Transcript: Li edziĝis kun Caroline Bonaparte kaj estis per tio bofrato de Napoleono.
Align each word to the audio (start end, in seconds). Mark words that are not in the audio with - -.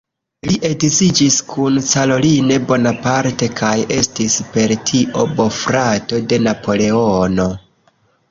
Li 0.49 0.53
edziĝis 0.67 1.35
kun 1.49 1.75
Caroline 1.89 2.55
Bonaparte 2.71 3.49
kaj 3.61 3.75
estis 3.97 4.39
per 4.55 4.73
tio 4.91 5.25
bofrato 5.41 6.23
de 6.33 6.43
Napoleono. 6.47 7.47